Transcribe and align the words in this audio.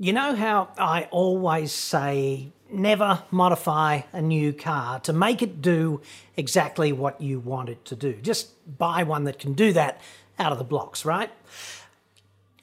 You 0.00 0.12
know 0.12 0.36
how 0.36 0.68
I 0.78 1.08
always 1.10 1.72
say 1.72 2.52
never 2.70 3.24
modify 3.32 4.02
a 4.12 4.22
new 4.22 4.52
car 4.52 5.00
to 5.00 5.12
make 5.12 5.42
it 5.42 5.60
do 5.60 6.00
exactly 6.36 6.92
what 6.92 7.20
you 7.20 7.40
want 7.40 7.68
it 7.68 7.84
to 7.86 7.96
do. 7.96 8.12
Just 8.12 8.78
buy 8.78 9.02
one 9.02 9.24
that 9.24 9.40
can 9.40 9.54
do 9.54 9.72
that 9.72 10.00
out 10.38 10.52
of 10.52 10.58
the 10.58 10.64
blocks, 10.64 11.04
right? 11.04 11.30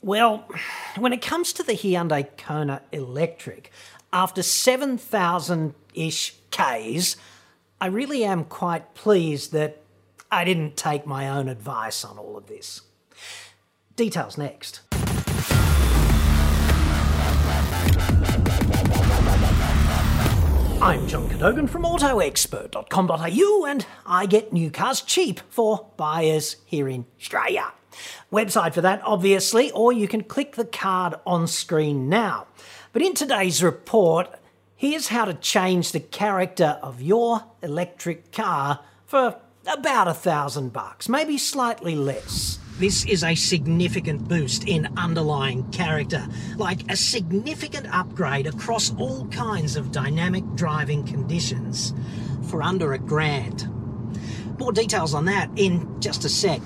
Well, 0.02 0.48
when 0.98 1.12
it 1.12 1.22
comes 1.22 1.52
to 1.54 1.64
the 1.64 1.74
Hyundai 1.74 2.26
Kona 2.38 2.82
Electric, 2.94 3.70
after 4.14 4.42
7,000 4.42 5.74
ish 5.94 6.36
Ks, 6.52 7.18
I 7.82 7.88
really 7.88 8.24
am 8.24 8.46
quite 8.46 8.94
pleased 8.94 9.52
that 9.52 9.82
I 10.32 10.46
didn't 10.46 10.78
take 10.78 11.06
my 11.06 11.28
own 11.28 11.50
advice 11.50 12.06
on 12.06 12.18
all 12.18 12.38
of 12.38 12.48
this. 12.48 12.80
Details 13.98 14.38
next. 14.38 14.82
I'm 20.82 21.08
John 21.08 21.30
Cadogan 21.30 21.68
from 21.68 21.84
AutoExpert.com.au 21.84 23.66
and 23.66 23.86
I 24.06 24.26
get 24.26 24.52
new 24.52 24.70
cars 24.70 25.02
cheap 25.02 25.40
for 25.50 25.88
buyers 25.96 26.58
here 26.66 26.90
in 26.90 27.06
Australia. 27.18 27.72
Website 28.32 28.74
for 28.74 28.82
that, 28.82 29.02
obviously, 29.04 29.72
or 29.72 29.94
you 29.94 30.10
can 30.10 30.24
click 30.24 30.56
the 30.56 30.66
card 30.66 31.16
on 31.26 31.48
screen 31.48 32.10
now. 32.10 32.48
But 32.92 33.02
in 33.02 33.14
today's 33.14 33.64
report, 33.64 34.28
here's 34.76 35.08
how 35.08 35.24
to 35.26 35.34
change 35.34 35.94
the 35.94 36.02
character 36.02 36.78
of 36.84 37.02
your 37.02 37.46
electric 37.64 38.34
car 38.34 38.82
for 39.06 39.38
about 39.66 40.10
a 40.10 40.14
thousand 40.14 40.74
bucks, 40.74 41.08
maybe 41.08 41.38
slightly 41.38 41.96
less. 41.96 42.60
This 42.78 43.06
is 43.06 43.24
a 43.24 43.36
significant 43.36 44.28
boost 44.28 44.68
in 44.68 44.90
underlying 44.98 45.64
character, 45.72 46.28
like 46.58 46.92
a 46.92 46.98
significant 46.98 47.88
upgrade 47.90 48.48
across 48.48 48.94
all 48.98 49.26
kinds 49.28 49.78
of 49.78 49.94
dynamic 49.94 50.44
driving 50.56 51.06
conditions 51.06 51.94
for 52.50 52.62
under 52.62 52.92
a 52.92 53.00
grand. 53.00 53.70
More 54.60 54.74
details 54.74 55.14
on 55.14 55.24
that 55.24 55.50
in 55.56 56.02
just 56.02 56.26
a 56.26 56.30
sec. 56.30 56.60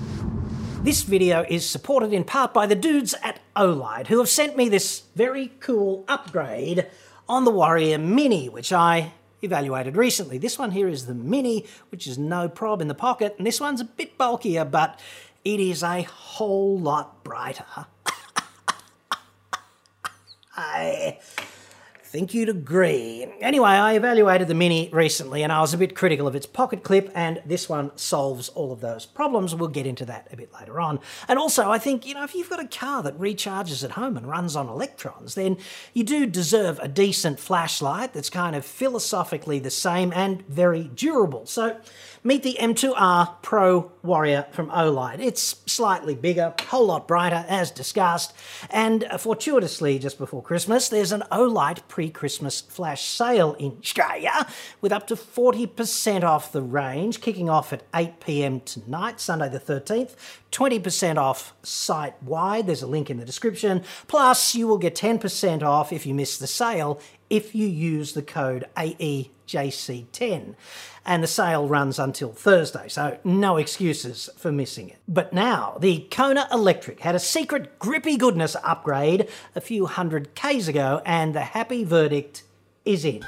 This 0.82 1.02
video 1.02 1.44
is 1.48 1.64
supported 1.64 2.12
in 2.12 2.24
part 2.24 2.52
by 2.52 2.66
the 2.66 2.74
dudes 2.74 3.14
at 3.22 3.38
Olight, 3.54 4.08
who 4.08 4.18
have 4.18 4.28
sent 4.28 4.56
me 4.56 4.68
this 4.68 5.04
very 5.14 5.52
cool 5.60 6.04
upgrade 6.08 6.88
on 7.28 7.44
the 7.44 7.52
Warrior 7.52 7.98
Mini, 7.98 8.48
which 8.48 8.72
I 8.72 9.12
evaluated 9.42 9.96
recently. 9.96 10.38
This 10.38 10.58
one 10.58 10.72
here 10.72 10.88
is 10.88 11.06
the 11.06 11.14
Mini, 11.14 11.66
which 11.90 12.08
is 12.08 12.18
no 12.18 12.48
prob 12.48 12.80
in 12.80 12.88
the 12.88 12.94
pocket, 12.94 13.36
and 13.38 13.46
this 13.46 13.60
one's 13.60 13.80
a 13.80 13.84
bit 13.84 14.18
bulkier, 14.18 14.64
but 14.64 14.98
it 15.44 15.60
is 15.60 15.82
a 15.82 16.02
whole 16.02 16.78
lot 16.78 17.24
brighter. 17.24 17.64
I 20.56 21.18
think 22.10 22.34
you'd 22.34 22.48
agree. 22.48 23.24
Anyway, 23.40 23.68
I 23.68 23.92
evaluated 23.92 24.48
the 24.48 24.54
Mini 24.54 24.90
recently 24.92 25.44
and 25.44 25.52
I 25.52 25.60
was 25.60 25.72
a 25.72 25.78
bit 25.78 25.94
critical 25.94 26.26
of 26.26 26.34
its 26.34 26.44
pocket 26.44 26.82
clip, 26.82 27.08
and 27.14 27.40
this 27.46 27.68
one 27.68 27.96
solves 27.96 28.48
all 28.48 28.72
of 28.72 28.80
those 28.80 29.06
problems. 29.06 29.54
We'll 29.54 29.68
get 29.68 29.86
into 29.86 30.04
that 30.06 30.26
a 30.32 30.36
bit 30.36 30.52
later 30.52 30.80
on. 30.80 30.98
And 31.28 31.38
also, 31.38 31.70
I 31.70 31.78
think, 31.78 32.04
you 32.04 32.14
know, 32.14 32.24
if 32.24 32.34
you've 32.34 32.50
got 32.50 32.58
a 32.58 32.66
car 32.66 33.04
that 33.04 33.16
recharges 33.16 33.84
at 33.84 33.92
home 33.92 34.16
and 34.16 34.26
runs 34.26 34.56
on 34.56 34.68
electrons, 34.68 35.36
then 35.36 35.56
you 35.94 36.02
do 36.02 36.26
deserve 36.26 36.80
a 36.80 36.88
decent 36.88 37.38
flashlight 37.38 38.12
that's 38.12 38.28
kind 38.28 38.56
of 38.56 38.64
philosophically 38.64 39.60
the 39.60 39.70
same 39.70 40.12
and 40.12 40.44
very 40.48 40.90
durable. 40.92 41.46
So, 41.46 41.80
Meet 42.22 42.42
the 42.42 42.58
M2R 42.60 43.36
Pro 43.40 43.92
Warrior 44.02 44.44
from 44.50 44.68
Olight. 44.68 45.20
It's 45.20 45.62
slightly 45.64 46.14
bigger, 46.14 46.52
a 46.58 46.62
whole 46.64 46.84
lot 46.84 47.08
brighter, 47.08 47.46
as 47.48 47.70
discussed, 47.70 48.34
and 48.68 49.04
uh, 49.04 49.16
fortuitously, 49.16 49.98
just 49.98 50.18
before 50.18 50.42
Christmas, 50.42 50.90
there's 50.90 51.12
an 51.12 51.22
Olight 51.32 51.88
pre-Christmas 52.00 52.62
flash 52.62 53.02
sale 53.02 53.52
in 53.58 53.76
Australia 53.78 54.46
with 54.80 54.90
up 54.90 55.06
to 55.06 55.14
40% 55.14 56.24
off 56.24 56.50
the 56.50 56.62
range, 56.62 57.20
kicking 57.20 57.50
off 57.50 57.74
at 57.74 57.92
8pm 57.92 58.64
tonight, 58.64 59.20
Sunday 59.20 59.50
the 59.50 59.60
13th, 59.60 60.16
20% 60.50 61.18
off 61.18 61.52
site 61.62 62.14
wide. 62.22 62.66
There's 62.66 62.80
a 62.80 62.86
link 62.86 63.10
in 63.10 63.18
the 63.18 63.26
description. 63.26 63.84
Plus, 64.08 64.54
you 64.54 64.66
will 64.66 64.78
get 64.78 64.94
10% 64.94 65.62
off 65.62 65.92
if 65.92 66.06
you 66.06 66.14
miss 66.14 66.38
the 66.38 66.46
sale 66.46 66.98
if 67.30 67.54
you 67.54 67.66
use 67.66 68.12
the 68.12 68.22
code 68.22 68.66
AEJC10. 68.76 70.54
And 71.06 71.22
the 71.22 71.28
sale 71.28 71.66
runs 71.66 71.98
until 71.98 72.32
Thursday, 72.32 72.88
so 72.88 73.18
no 73.24 73.56
excuses 73.56 74.28
for 74.36 74.52
missing 74.52 74.90
it. 74.90 74.98
But 75.08 75.32
now, 75.32 75.78
the 75.80 76.06
Kona 76.10 76.46
Electric 76.52 77.00
had 77.00 77.14
a 77.14 77.20
secret 77.20 77.78
grippy 77.78 78.18
goodness 78.18 78.54
upgrade 78.62 79.28
a 79.56 79.60
few 79.62 79.86
hundred 79.86 80.34
Ks 80.34 80.68
ago, 80.68 81.00
and 81.06 81.34
the 81.34 81.40
happy 81.40 81.84
verdict 81.84 82.42
is 82.84 83.06
in. 83.06 83.24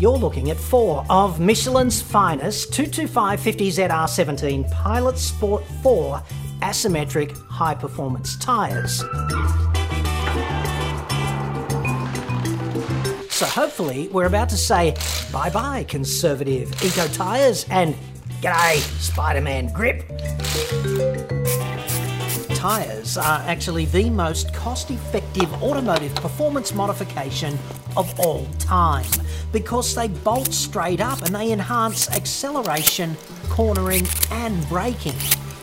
You're 0.00 0.16
looking 0.16 0.50
at 0.50 0.56
four 0.56 1.04
of 1.10 1.40
Michelin's 1.40 2.00
finest 2.00 2.72
225-50ZR17 2.72 4.70
Pilot 4.70 5.18
Sport 5.18 5.62
4 5.82 6.22
asymmetric 6.60 7.36
high 7.46 7.74
performance 7.74 8.36
tyres. 8.36 9.04
So 13.30 13.46
hopefully 13.46 14.08
we're 14.08 14.26
about 14.26 14.48
to 14.50 14.56
say 14.56 14.94
bye 15.32 15.48
bye 15.50 15.84
conservative 15.84 16.70
eco 16.84 17.06
tyres 17.08 17.64
and 17.70 17.94
g'day 18.42 18.78
Spider 19.00 19.40
Man 19.40 19.72
grip. 19.72 20.06
Tyres 22.54 23.16
are 23.16 23.40
actually 23.46 23.86
the 23.86 24.10
most 24.10 24.52
cost 24.52 24.90
effective 24.90 25.50
automotive 25.62 26.14
performance 26.16 26.74
modification 26.74 27.58
of 27.96 28.20
all 28.20 28.46
time 28.58 29.06
because 29.52 29.94
they 29.94 30.08
bolt 30.08 30.52
straight 30.52 31.00
up 31.00 31.22
and 31.22 31.34
they 31.34 31.52
enhance 31.52 32.10
acceleration, 32.10 33.16
cornering, 33.48 34.06
and 34.30 34.68
braking. 34.68 35.14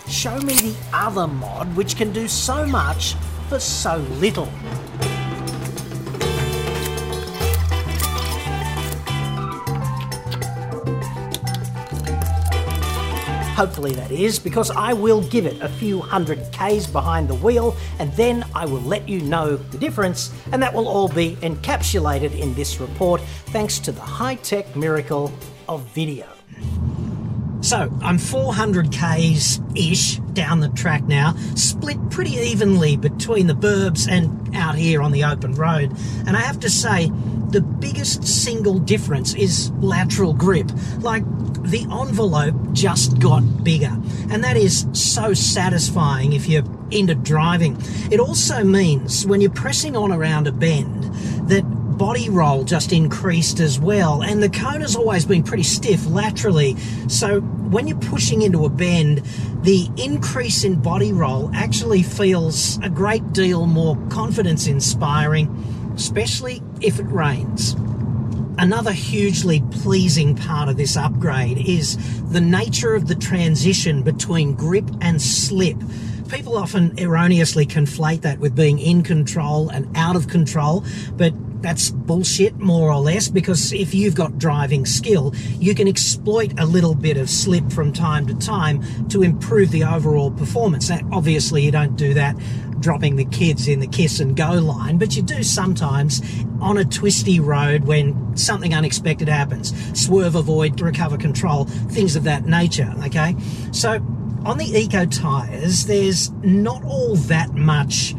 Show 0.09 0.39
me 0.39 0.53
the 0.53 0.75
other 0.93 1.27
mod 1.27 1.75
which 1.75 1.95
can 1.95 2.11
do 2.11 2.27
so 2.27 2.65
much 2.65 3.13
for 3.49 3.59
so 3.59 3.97
little. 4.19 4.49
Hopefully 13.55 13.91
that 13.93 14.11
is, 14.11 14.37
because 14.37 14.69
I 14.69 14.93
will 14.93 15.21
give 15.23 15.47
it 15.47 15.59
a 15.61 15.67
few 15.67 15.99
hundred 15.99 16.39
Ks 16.53 16.85
behind 16.85 17.27
the 17.27 17.35
wheel 17.35 17.75
and 17.97 18.13
then 18.13 18.45
I 18.53 18.65
will 18.65 18.81
let 18.81 19.09
you 19.09 19.19
know 19.21 19.55
the 19.57 19.77
difference 19.77 20.31
and 20.51 20.61
that 20.61 20.73
will 20.73 20.87
all 20.87 21.09
be 21.09 21.35
encapsulated 21.37 22.37
in 22.39 22.53
this 22.53 22.79
report 22.79 23.19
thanks 23.47 23.79
to 23.79 23.91
the 23.91 24.01
high-tech 24.01 24.75
miracle 24.75 25.33
of 25.67 25.81
video. 25.93 26.36
So 27.67 27.91
I'm 28.01 28.17
400 28.17 28.93
k's 28.93 29.59
ish 29.75 30.19
down 30.31 30.61
the 30.61 30.69
track 30.69 31.03
now, 31.03 31.33
split 31.55 31.97
pretty 32.09 32.31
evenly 32.31 32.95
between 32.95 33.47
the 33.47 33.53
burbs 33.53 34.07
and 34.09 34.55
out 34.55 34.75
here 34.75 35.01
on 35.01 35.11
the 35.11 35.25
open 35.25 35.53
road. 35.53 35.91
And 36.25 36.37
I 36.37 36.39
have 36.39 36.61
to 36.61 36.69
say, 36.69 37.11
the 37.49 37.59
biggest 37.59 38.25
single 38.25 38.79
difference 38.79 39.33
is 39.35 39.69
lateral 39.81 40.31
grip. 40.31 40.71
Like 40.99 41.25
the 41.63 41.81
envelope 41.91 42.55
just 42.71 43.19
got 43.19 43.65
bigger, 43.65 43.97
and 44.31 44.45
that 44.45 44.55
is 44.55 44.87
so 44.93 45.33
satisfying 45.33 46.31
if 46.31 46.47
you're 46.47 46.63
into 46.89 47.15
driving. 47.15 47.75
It 48.09 48.21
also 48.21 48.63
means 48.63 49.25
when 49.25 49.41
you're 49.41 49.51
pressing 49.51 49.97
on 49.97 50.13
around 50.13 50.47
a 50.47 50.53
bend 50.53 51.03
that 51.49 51.65
body 51.97 52.29
roll 52.29 52.63
just 52.63 52.93
increased 52.93 53.59
as 53.59 53.79
well, 53.79 54.21
and 54.21 54.41
the 54.41 54.49
Kona's 54.49 54.95
always 54.95 55.25
been 55.25 55.43
pretty 55.43 55.63
stiff 55.63 56.05
laterally. 56.05 56.75
So 57.07 57.41
when 57.41 57.87
you're 57.87 57.97
pushing 57.97 58.43
into 58.43 58.65
a 58.65 58.69
bend, 58.69 59.23
the 59.63 59.89
increase 59.97 60.63
in 60.63 60.81
body 60.81 61.11
roll 61.11 61.51
actually 61.53 62.03
feels 62.03 62.77
a 62.83 62.89
great 62.89 63.33
deal 63.33 63.65
more 63.65 63.97
confidence 64.09 64.67
inspiring, 64.67 65.47
especially 65.95 66.61
if 66.81 66.99
it 66.99 67.07
rains. 67.07 67.75
Another 68.59 68.91
hugely 68.91 69.61
pleasing 69.71 70.35
part 70.35 70.69
of 70.69 70.77
this 70.77 70.97
upgrade 70.97 71.57
is 71.67 71.97
the 72.31 72.41
nature 72.41 72.95
of 72.95 73.07
the 73.07 73.15
transition 73.15 74.03
between 74.03 74.53
grip 74.53 74.89
and 75.01 75.21
slip. 75.21 75.77
People 76.29 76.57
often 76.57 76.97
erroneously 76.99 77.65
conflate 77.65 78.21
that 78.21 78.39
with 78.39 78.55
being 78.55 78.79
in 78.79 79.03
control 79.03 79.69
and 79.69 79.95
out 79.95 80.15
of 80.15 80.27
control, 80.27 80.83
but 81.15 81.33
that's 81.61 81.89
bullshit, 81.89 82.57
more 82.57 82.91
or 82.91 82.99
less, 82.99 83.27
because 83.27 83.73
if 83.73 83.93
you've 83.93 84.15
got 84.15 84.37
driving 84.37 84.85
skill, 84.85 85.33
you 85.59 85.73
can 85.73 85.87
exploit 85.87 86.59
a 86.59 86.65
little 86.65 86.95
bit 86.95 87.17
of 87.17 87.29
slip 87.29 87.71
from 87.71 87.93
time 87.93 88.27
to 88.27 88.35
time 88.35 89.07
to 89.09 89.23
improve 89.23 89.71
the 89.71 89.83
overall 89.83 90.31
performance. 90.31 90.89
Now, 90.89 90.99
obviously, 91.11 91.63
you 91.63 91.71
don't 91.71 91.95
do 91.95 92.13
that 92.13 92.35
dropping 92.79 93.15
the 93.15 93.25
kids 93.25 93.67
in 93.67 93.79
the 93.79 93.87
kiss 93.87 94.19
and 94.19 94.35
go 94.35 94.51
line, 94.51 94.97
but 94.97 95.15
you 95.15 95.21
do 95.21 95.41
sometimes 95.41 96.21
on 96.61 96.77
a 96.77 96.85
twisty 96.85 97.39
road 97.39 97.85
when 97.85 98.37
something 98.37 98.73
unexpected 98.73 99.27
happens. 99.27 99.73
Swerve, 99.99 100.35
avoid, 100.35 100.79
recover 100.79 101.17
control, 101.17 101.65
things 101.65 102.15
of 102.15 102.23
that 102.23 102.45
nature, 102.45 102.93
okay? 103.05 103.35
So, 103.71 103.95
on 104.45 104.57
the 104.57 104.77
eco 104.77 105.05
tyres, 105.05 105.87
there's 105.87 106.31
not 106.43 106.83
all 106.85 107.15
that 107.15 107.53
much 107.53 108.15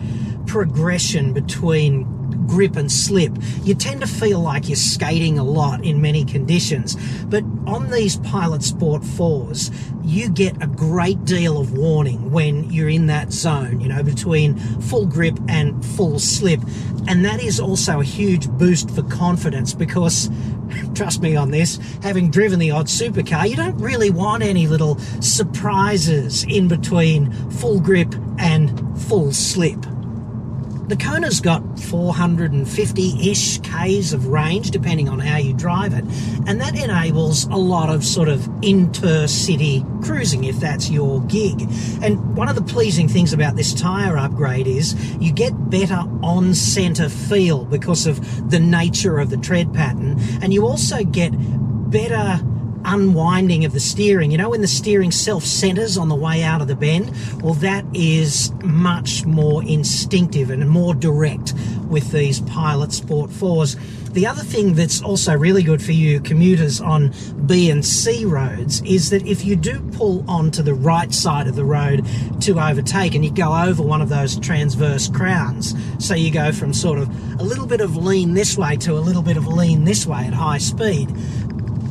progression 0.47 1.33
between 1.33 2.18
grip 2.49 2.77
and 2.77 2.91
slip. 2.91 3.33
You 3.63 3.75
tend 3.75 4.01
to 4.01 4.07
feel 4.09 4.41
like 4.41 4.69
you're 4.69 4.77
skating 4.77 5.39
a 5.39 5.45
lot 5.45 5.85
in 5.85 6.01
many 6.01 6.25
conditions, 6.25 6.97
but 7.27 7.45
on 7.67 7.91
these 7.91 8.17
Pilot 8.17 8.65
Sport 8.65 9.03
4s, 9.03 9.73
you 10.09 10.31
get 10.31 10.61
a 10.63 10.67
great 10.67 11.25
deal 11.27 11.61
of 11.61 11.77
warning 11.77 12.31
when 12.33 12.73
you're 12.73 12.89
in 12.89 13.07
that 13.07 13.31
zone, 13.31 13.81
you 13.81 13.89
know, 13.89 14.03
between 14.03 14.57
full 14.81 15.07
grip 15.07 15.39
and 15.49 15.85
full 15.85 16.19
slip. 16.19 16.61
And 17.07 17.25
that 17.25 17.43
is 17.43 17.61
also 17.61 18.01
a 18.01 18.05
huge 18.05 18.49
boost 18.49 18.91
for 18.91 19.03
confidence 19.03 19.75
because, 19.75 20.31
trust 20.95 21.21
me 21.21 21.37
on 21.37 21.51
this, 21.51 21.79
having 22.03 22.31
driven 22.31 22.59
the 22.59 22.71
odd 22.71 22.87
supercar, 22.87 23.49
you 23.49 23.57
don't 23.57 23.77
really 23.77 24.11
want 24.11 24.43
any 24.43 24.67
little 24.67 24.99
surprises 25.21 26.45
in 26.45 26.69
between 26.69 27.31
full 27.51 27.79
grip 27.81 28.15
and 28.39 28.99
full 29.03 29.33
slip. 29.33 29.85
The 30.89 30.97
Kona's 30.97 31.41
got 31.41 31.63
450-ish 31.63 33.59
Ks 33.59 34.13
of 34.15 34.29
range, 34.29 34.71
depending 34.71 35.07
on 35.11 35.19
how 35.19 35.37
you 35.37 35.53
drive 35.53 35.93
it, 35.93 36.03
and 36.47 36.59
that 36.63 36.83
enables 36.83 37.45
a 37.45 37.57
lot 37.57 37.91
of 37.91 38.03
sort 38.07 38.29
of 38.29 38.49
inter-city 38.63 39.85
cruising, 40.03 40.45
if 40.45 40.59
that's 40.59 40.89
your 40.89 41.21
gig. 41.25 41.69
And 42.01 42.35
one 42.35 42.49
of 42.49 42.55
the 42.55 42.63
pleasing 42.63 43.07
things 43.07 43.35
about 43.35 43.55
this 43.55 43.75
tyre 43.75 44.17
upgrade 44.17 44.67
is 44.67 44.95
you 45.21 45.31
get 45.31 45.69
better 45.69 46.05
on-centre 46.23 47.11
feel 47.11 47.67
because 47.67 48.07
of 48.07 48.51
the 48.51 48.59
nature 48.59 49.19
of 49.19 49.29
the 49.29 49.37
tread 49.37 49.75
pattern, 49.75 50.19
and 50.41 50.55
you 50.55 50.67
also 50.67 51.05
get 51.05 51.33
better 51.91 52.43
unwinding 52.89 53.65
of 53.65 53.73
the 53.73 53.81
steering. 53.81 54.31
You 54.31 54.39
know, 54.39 54.51
when 54.51 54.63
the 54.63 54.67
steering 54.67 55.11
self 55.11 55.45
centers 55.45 55.97
on 55.97 56.09
the 56.09 56.17
way 56.17 56.43
out 56.43 56.61
of 56.61 56.69
the 56.69 56.75
bend? 56.75 57.15
Well, 57.43 57.55
that 57.55 57.85
is 57.95 58.53
much 58.65 59.25
more 59.25 59.63
instinctive 59.63 60.51
and 60.51 60.69
more 60.69 60.95
direct 60.95 61.55
with 61.89 62.11
these 62.11 62.41
Pilot 62.41 62.93
Sport 62.93 63.31
4s. 63.31 63.77
The 64.13 64.27
other 64.27 64.43
thing 64.43 64.73
that's 64.75 65.03
also 65.03 65.37
really 65.37 65.63
good 65.63 65.83
for 65.83 65.93
you 65.93 66.21
commuters 66.21 66.81
on 66.81 67.13
B 67.47 67.71
and 67.71 67.85
C 67.85 68.25
roads 68.25 68.81
is 68.83 69.11
that 69.11 69.27
if 69.27 69.45
you 69.45 69.55
do 69.55 69.81
pull 69.93 70.29
onto 70.29 70.63
the 70.63 70.75
right 70.75 71.13
side 71.13 71.47
of 71.47 71.57
the 71.57 71.65
road 71.65 72.07
to 72.41 72.59
overtake 72.59 73.15
and 73.15 73.25
you 73.25 73.31
go 73.31 73.55
over 73.55 73.83
one 73.83 74.01
of 74.01 74.09
those 74.09 74.39
transverse 74.41 75.09
crowns, 75.09 75.75
so 75.99 76.15
you 76.15 76.31
go 76.31 76.53
from 76.53 76.73
sort 76.73 76.99
of 76.99 77.09
a 77.41 77.45
little 77.45 77.67
bit 77.67 77.81
of 77.81 77.97
lean 77.97 78.35
this 78.35 78.57
way 78.57 78.77
to 78.77 78.95
a 78.95 78.99
little 78.99 79.23
bit 79.23 79.37
of 79.37 79.47
lean 79.47 79.85
this 79.85 80.07
way 80.07 80.25
at 80.27 80.33
high 80.33 80.59
speed, 80.59 81.09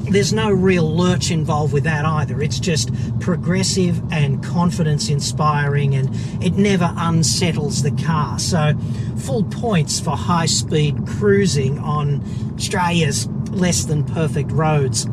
there's 0.10 0.34
no 0.34 0.50
real 0.52 0.96
lurch 0.96 1.32
involved 1.32 1.74
with 1.74 1.84
that 1.84 2.06
either. 2.06 2.42
It's 2.42 2.60
just 2.60 2.92
progressive 3.20 4.02
and 4.12 4.44
confidence 4.44 5.10
inspiring 5.10 5.96
and 5.96 6.10
it 6.44 6.54
never 6.54 6.94
unsettles 6.98 7.84
the 7.84 7.92
car. 7.92 8.40
So, 8.40 8.74
full 9.18 9.44
points 9.44 10.00
for 10.00 10.16
high 10.16 10.46
speed 10.46 11.08
cruising 11.08 11.80
on 11.80 12.24
Australia's 12.56 13.28
less 13.52 13.86
than 13.86 14.04
perfect 14.04 14.52
roads. 14.52 15.08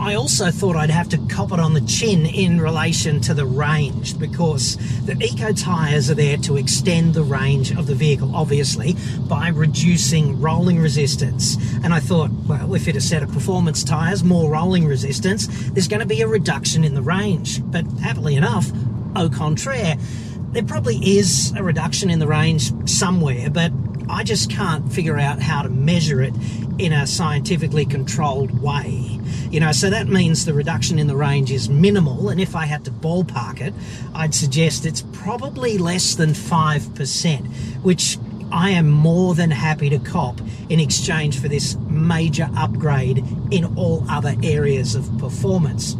I 0.00 0.14
also 0.14 0.50
thought 0.50 0.76
I'd 0.76 0.90
have 0.90 1.08
to 1.10 1.18
cop 1.28 1.50
it 1.52 1.58
on 1.58 1.74
the 1.74 1.80
chin 1.80 2.24
in 2.24 2.60
relation 2.60 3.20
to 3.22 3.34
the 3.34 3.44
range 3.44 4.18
because 4.18 4.76
the 5.04 5.16
eco 5.20 5.52
tyres 5.52 6.08
are 6.08 6.14
there 6.14 6.36
to 6.38 6.56
extend 6.56 7.14
the 7.14 7.24
range 7.24 7.72
of 7.72 7.86
the 7.86 7.94
vehicle, 7.94 8.34
obviously, 8.34 8.96
by 9.26 9.48
reducing 9.48 10.40
rolling 10.40 10.78
resistance. 10.78 11.56
And 11.82 11.92
I 11.92 11.98
thought, 11.98 12.30
well, 12.46 12.74
if 12.74 12.86
it 12.86 12.94
a 12.94 13.00
set 13.00 13.24
of 13.24 13.32
performance 13.32 13.82
tyres, 13.82 14.22
more 14.22 14.50
rolling 14.50 14.86
resistance, 14.86 15.48
there's 15.70 15.88
going 15.88 16.00
to 16.00 16.06
be 16.06 16.22
a 16.22 16.28
reduction 16.28 16.84
in 16.84 16.94
the 16.94 17.02
range. 17.02 17.60
But 17.64 17.84
happily 18.00 18.36
enough, 18.36 18.70
au 19.16 19.28
contraire, 19.28 19.96
there 20.52 20.62
probably 20.62 20.96
is 20.96 21.52
a 21.56 21.62
reduction 21.62 22.08
in 22.08 22.20
the 22.20 22.28
range 22.28 22.72
somewhere, 22.88 23.50
but 23.50 23.72
I 24.08 24.22
just 24.22 24.50
can't 24.50 24.90
figure 24.92 25.18
out 25.18 25.42
how 25.42 25.62
to 25.62 25.68
measure 25.68 26.22
it 26.22 26.34
in 26.78 26.92
a 26.92 27.06
scientifically 27.06 27.84
controlled 27.84 28.62
way. 28.62 29.17
You 29.50 29.60
know, 29.60 29.72
so 29.72 29.88
that 29.88 30.08
means 30.08 30.44
the 30.44 30.52
reduction 30.52 30.98
in 30.98 31.06
the 31.06 31.16
range 31.16 31.50
is 31.50 31.68
minimal, 31.70 32.28
and 32.28 32.40
if 32.40 32.54
I 32.54 32.66
had 32.66 32.84
to 32.84 32.90
ballpark 32.90 33.60
it, 33.60 33.72
I'd 34.14 34.34
suggest 34.34 34.84
it's 34.84 35.02
probably 35.12 35.78
less 35.78 36.14
than 36.14 36.30
5%, 36.30 37.46
which 37.82 38.18
I 38.52 38.70
am 38.70 38.90
more 38.90 39.34
than 39.34 39.50
happy 39.50 39.90
to 39.90 39.98
cop 39.98 40.40
in 40.68 40.80
exchange 40.80 41.40
for 41.40 41.48
this 41.48 41.76
major 41.88 42.48
upgrade 42.56 43.24
in 43.50 43.76
all 43.76 44.04
other 44.08 44.34
areas 44.42 44.94
of 44.94 45.10
performance. 45.18 45.94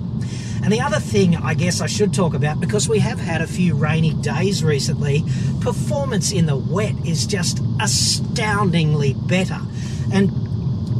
And 0.62 0.72
the 0.72 0.80
other 0.80 0.98
thing 0.98 1.36
I 1.36 1.54
guess 1.54 1.80
I 1.80 1.86
should 1.86 2.12
talk 2.12 2.34
about, 2.34 2.60
because 2.60 2.88
we 2.88 2.98
have 2.98 3.18
had 3.18 3.40
a 3.40 3.46
few 3.46 3.74
rainy 3.74 4.12
days 4.14 4.64
recently, 4.64 5.24
performance 5.60 6.32
in 6.32 6.46
the 6.46 6.56
wet 6.56 6.94
is 7.06 7.26
just 7.26 7.60
astoundingly 7.80 9.14
better. 9.14 9.60
And 10.12 10.47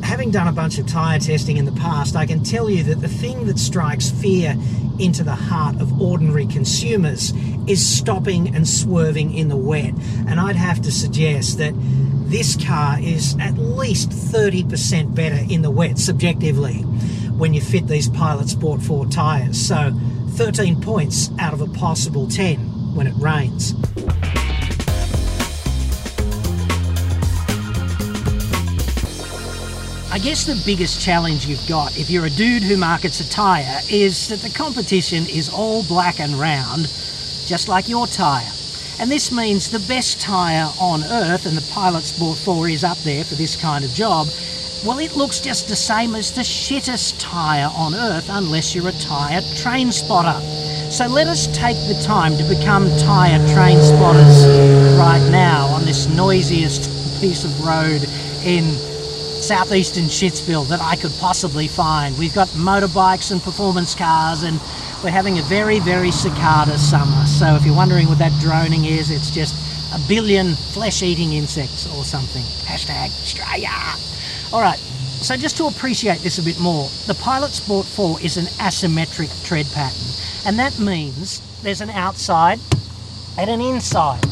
having 0.09 0.31
done 0.31 0.49
a 0.49 0.53
bunch 0.53 0.79
of 0.79 0.87
tyre 0.87 1.19
testing 1.19 1.59
in 1.59 1.67
the 1.67 1.73
past, 1.73 2.17
I 2.17 2.25
can 2.25 2.43
tell 2.43 2.71
you 2.71 2.83
that 2.85 3.03
the 3.03 3.09
thing 3.09 3.45
that 3.45 3.59
strikes 3.59 4.11
fear 4.11 4.57
into 4.99 5.23
the 5.23 5.35
heart 5.35 5.79
of 5.83 6.01
ordinary 6.01 6.47
consumers 6.47 7.35
is 7.67 7.87
stopping 7.87 8.57
and 8.57 8.67
swerving 8.67 9.35
in 9.35 9.49
the 9.49 9.57
wet. 9.57 9.93
And 10.27 10.41
I'd 10.41 10.57
have 10.57 10.81
to 10.83 10.91
suggest 10.91 11.59
that 11.59 11.75
this 12.31 12.57
car 12.57 12.99
is 12.99 13.37
at 13.39 13.59
least 13.59 14.09
30% 14.09 15.15
better 15.15 15.45
in 15.53 15.61
the 15.61 15.71
wet 15.71 15.99
subjectively 15.99 16.79
when 17.37 17.53
you 17.53 17.61
fit 17.61 17.87
these 17.87 18.09
Pilot 18.09 18.49
Sport 18.49 18.81
4 18.81 19.07
tyres. 19.09 19.61
So 19.61 19.93
13 20.37 20.81
points 20.81 21.31
out 21.39 21.53
of 21.53 21.61
a 21.61 21.67
possible 21.67 22.27
10 22.27 22.95
when 22.95 23.07
it 23.07 23.15
rains. 23.19 23.75
I 30.11 30.19
guess 30.19 30.45
the 30.45 30.61
biggest 30.65 31.03
challenge 31.03 31.47
you've 31.47 31.67
got 31.69 31.99
if 31.99 32.09
you're 32.09 32.25
a 32.25 32.31
dude 32.31 32.63
who 32.63 32.79
markets 32.79 33.21
a 33.21 33.29
tyre 33.29 33.83
is 33.91 34.29
that 34.29 34.41
the 34.41 34.49
competition 34.49 35.27
is 35.27 35.51
all 35.51 35.83
black 35.83 36.19
and 36.19 36.33
round, 36.33 36.91
just 37.45 37.69
like 37.69 37.91
your 37.91 38.07
tyre. 38.07 38.51
And 38.99 39.11
this 39.11 39.31
means 39.31 39.69
the 39.69 39.81
best 39.81 40.19
tyre 40.19 40.73
on 40.81 41.05
earth, 41.05 41.45
and 41.45 41.55
the 41.55 41.73
Pilot 41.73 42.05
Sport 42.05 42.39
4 42.39 42.71
is 42.71 42.85
up 42.85 42.97
there 42.99 43.23
for 43.23 43.35
this 43.35 43.55
kind 43.55 43.85
of 43.85 43.93
job, 43.93 44.29
well, 44.83 44.99
it 44.99 45.15
looks 45.15 45.41
just 45.41 45.69
the 45.69 45.77
same 45.77 46.15
as 46.15 46.33
the 46.33 46.41
shittest 46.41 47.17
tyre 47.19 47.71
on 47.77 47.95
earth 47.95 48.29
unless 48.31 48.75
you're 48.75 48.89
a 48.89 48.93
tyre 48.93 49.43
train 49.57 49.93
spotter. 49.93 50.41
So 50.91 51.07
let 51.07 51.27
us 51.27 51.49
take 51.49 51.77
the 51.87 52.01
time 52.03 52.39
to 52.39 52.45
become 52.45 52.89
tyre 52.97 53.47
train 53.49 53.83
spotters 53.83 54.47
right 54.99 55.29
now 55.31 55.67
on 55.67 55.85
this 55.85 56.09
noisiest 56.09 56.89
piece 57.21 57.45
of 57.45 57.61
road 57.61 58.09
in 58.43 58.65
southeastern 59.43 60.05
Shitsville 60.05 60.69
that 60.69 60.81
I 60.81 60.97
could 60.97 61.13
possibly 61.21 61.69
find. 61.69 62.19
We've 62.19 62.35
got 62.35 62.49
motorbikes 62.49 63.31
and 63.33 63.41
performance 63.41 63.95
cars, 63.95 64.43
and 64.43 64.61
we're 65.03 65.11
having 65.11 65.39
a 65.39 65.43
very, 65.43 65.79
very 65.81 66.11
cicada 66.11 66.79
summer. 66.79 67.27
So 67.27 67.55
if 67.55 67.65
you're 67.65 67.75
wondering 67.75 68.09
what 68.09 68.19
that 68.19 68.39
droning 68.41 68.85
is, 68.85 69.11
it's 69.11 69.31
just 69.31 69.55
a 69.95 70.09
billion 70.09 70.55
flesh-eating 70.55 71.33
insects 71.33 71.87
or 71.97 72.05
something. 72.05 72.43
Hashtag 72.67 73.07
Australia. 73.23 73.71
All 74.53 74.61
right. 74.61 74.79
So 75.21 75.37
just 75.37 75.57
to 75.57 75.67
appreciate 75.67 76.19
this 76.19 76.39
a 76.39 76.43
bit 76.43 76.61
more, 76.61 76.89
the 77.07 77.15
Pilot 77.15 77.51
Sport 77.51 77.87
4 77.87 78.21
is 78.21 78.37
an 78.37 78.45
asymmetric 78.59 79.31
tread 79.45 79.67
pattern, 79.75 80.07
and 80.47 80.59
that 80.59 80.79
means 80.79 81.41
there's 81.63 81.81
an 81.81 81.91
outside 81.91 82.61
and 83.37 83.51
an 83.51 83.61
inside. 83.61 84.25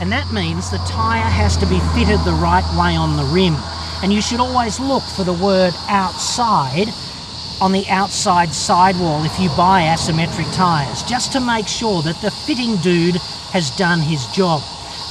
And 0.00 0.12
that 0.12 0.32
means 0.32 0.70
the 0.70 0.78
tyre 0.78 1.28
has 1.28 1.56
to 1.56 1.66
be 1.66 1.80
fitted 1.94 2.20
the 2.20 2.38
right 2.40 2.62
way 2.78 2.94
on 2.94 3.16
the 3.16 3.24
rim 3.24 3.56
and 4.02 4.12
you 4.12 4.22
should 4.22 4.40
always 4.40 4.78
look 4.78 5.02
for 5.02 5.24
the 5.24 5.32
word 5.32 5.74
outside 5.88 6.88
on 7.60 7.72
the 7.72 7.88
outside 7.88 8.54
sidewall 8.54 9.24
if 9.24 9.40
you 9.40 9.48
buy 9.50 9.82
asymmetric 9.82 10.52
tyres, 10.54 11.02
just 11.02 11.32
to 11.32 11.40
make 11.40 11.66
sure 11.66 12.02
that 12.02 12.20
the 12.20 12.30
fitting 12.30 12.76
dude 12.76 13.16
has 13.50 13.70
done 13.72 14.00
his 14.00 14.26
job. 14.26 14.62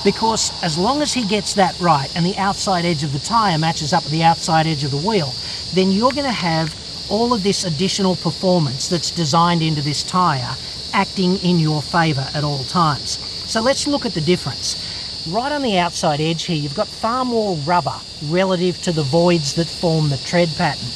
Because 0.06 0.52
as 0.64 0.78
long 0.78 1.02
as 1.02 1.14
he 1.14 1.28
gets 1.28 1.54
that 1.56 1.78
right 1.80 2.10
and 2.16 2.26
the 2.26 2.38
outside 2.38 2.86
edge 2.86 3.04
of 3.04 3.12
the 3.12 3.20
tyre 3.20 3.58
matches 3.58 3.92
up 3.92 4.04
with 4.04 4.14
the 4.14 4.24
outside 4.24 4.66
edge 4.66 4.84
of 4.84 4.92
the 4.92 4.98
wheel, 4.98 5.34
then 5.74 5.92
you're 5.92 6.12
going 6.12 6.24
to 6.24 6.32
have 6.32 6.74
all 7.10 7.34
of 7.34 7.44
this 7.44 7.66
additional 7.66 8.16
performance 8.16 8.88
that's 8.88 9.12
designed 9.12 9.62
into 9.62 9.82
this 9.82 10.04
tyre 10.04 10.56
acting 10.94 11.38
in 11.40 11.60
your 11.60 11.82
favour 11.82 12.26
at 12.34 12.44
all 12.44 12.64
times. 12.66 13.20
So 13.50 13.62
let's 13.62 13.88
look 13.88 14.06
at 14.06 14.14
the 14.14 14.22
difference. 14.22 14.87
Right 15.30 15.52
on 15.52 15.62
the 15.62 15.78
outside 15.78 16.22
edge 16.22 16.44
here, 16.44 16.56
you've 16.56 16.74
got 16.74 16.88
far 16.88 17.26
more 17.26 17.58
rubber 17.58 17.96
relative 18.28 18.82
to 18.84 18.94
the 18.94 19.04
voids 19.04 19.56
that 19.56 19.68
form 19.68 20.08
the 20.08 20.16
tread 20.16 20.48
pattern. 20.56 20.88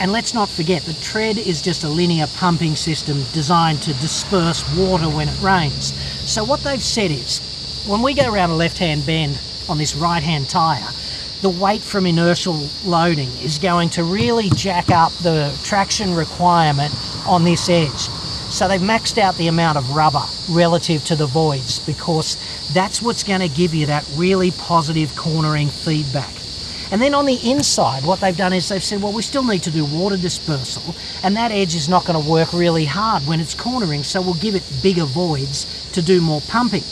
And 0.00 0.10
let's 0.10 0.34
not 0.34 0.48
forget, 0.48 0.82
the 0.82 0.94
tread 0.94 1.38
is 1.38 1.62
just 1.62 1.84
a 1.84 1.88
linear 1.88 2.26
pumping 2.38 2.74
system 2.74 3.22
designed 3.32 3.80
to 3.82 3.94
disperse 3.94 4.64
water 4.76 5.08
when 5.08 5.28
it 5.28 5.40
rains. 5.40 5.94
So 6.28 6.42
what 6.42 6.64
they've 6.64 6.82
said 6.82 7.12
is, 7.12 7.38
when 7.86 8.02
we 8.02 8.14
go 8.14 8.32
around 8.32 8.50
a 8.50 8.56
left-hand 8.56 9.06
bend 9.06 9.38
on 9.68 9.78
this 9.78 9.94
right-hand 9.94 10.50
tyre, 10.50 10.88
the 11.40 11.50
weight 11.50 11.82
from 11.82 12.06
inertial 12.06 12.68
loading 12.84 13.30
is 13.42 13.58
going 13.58 13.90
to 13.90 14.02
really 14.02 14.50
jack 14.50 14.90
up 14.90 15.12
the 15.18 15.56
traction 15.62 16.14
requirement 16.14 16.92
on 17.28 17.44
this 17.44 17.68
edge. 17.68 18.08
So 18.52 18.68
they've 18.68 18.78
maxed 18.78 19.16
out 19.16 19.34
the 19.36 19.48
amount 19.48 19.78
of 19.78 19.96
rubber 19.96 20.22
relative 20.50 21.02
to 21.06 21.16
the 21.16 21.24
voids 21.24 21.78
because 21.86 22.36
that's 22.74 23.00
what's 23.00 23.24
going 23.24 23.40
to 23.40 23.48
give 23.48 23.72
you 23.72 23.86
that 23.86 24.06
really 24.14 24.50
positive 24.50 25.16
cornering 25.16 25.68
feedback. 25.68 26.30
And 26.92 27.00
then 27.00 27.14
on 27.14 27.24
the 27.24 27.38
inside, 27.50 28.04
what 28.04 28.20
they've 28.20 28.36
done 28.36 28.52
is 28.52 28.68
they've 28.68 28.84
said, 28.84 29.00
well, 29.00 29.14
we 29.14 29.22
still 29.22 29.42
need 29.42 29.62
to 29.62 29.70
do 29.70 29.86
water 29.86 30.18
dispersal, 30.18 30.94
and 31.24 31.34
that 31.34 31.50
edge 31.50 31.74
is 31.74 31.88
not 31.88 32.04
going 32.04 32.22
to 32.22 32.30
work 32.30 32.52
really 32.52 32.84
hard 32.84 33.26
when 33.26 33.40
it's 33.40 33.54
cornering, 33.54 34.02
so 34.02 34.20
we'll 34.20 34.34
give 34.34 34.54
it 34.54 34.62
bigger 34.82 35.06
voids 35.06 35.90
to 35.92 36.02
do 36.02 36.20
more 36.20 36.42
pumping. 36.42 36.84